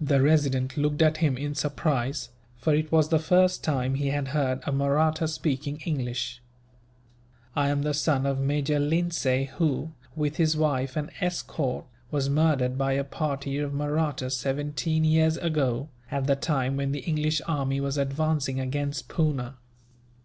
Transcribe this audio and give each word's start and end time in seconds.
The 0.00 0.22
Resident 0.22 0.76
looked 0.76 1.02
at 1.02 1.16
him 1.16 1.36
in 1.36 1.56
surprise, 1.56 2.28
for 2.56 2.72
it 2.72 2.92
was 2.92 3.08
the 3.08 3.18
first 3.18 3.64
time 3.64 3.96
he 3.96 4.10
had 4.10 4.28
heard 4.28 4.60
a 4.62 4.70
Mahratta 4.70 5.26
speaking 5.26 5.78
English. 5.84 6.40
"I 7.56 7.68
am 7.68 7.82
the 7.82 7.92
son 7.92 8.26
of 8.26 8.38
Major 8.38 8.78
Lindsay 8.78 9.46
who, 9.56 9.90
with 10.14 10.36
his 10.36 10.56
wife 10.56 10.96
and 10.96 11.10
escort, 11.20 11.84
was 12.12 12.28
murdered 12.30 12.78
by 12.78 12.92
a 12.92 13.02
party 13.02 13.58
of 13.58 13.72
Mahrattas, 13.74 14.36
seventeen 14.36 15.02
years 15.02 15.36
ago, 15.36 15.88
at 16.12 16.28
the 16.28 16.36
time 16.36 16.76
when 16.76 16.92
the 16.92 17.00
English 17.00 17.42
army 17.48 17.80
was 17.80 17.98
advancing 17.98 18.60
against 18.60 19.08
Poona. 19.08 19.56